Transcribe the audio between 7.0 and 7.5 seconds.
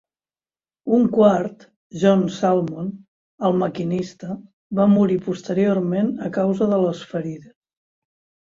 ferides.